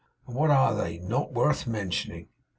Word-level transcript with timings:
'And 0.25 0.35
what 0.35 0.49
are 0.49 0.73
they? 0.73 0.97
Not 0.97 1.31
worth 1.31 1.67
mentioning! 1.67 2.29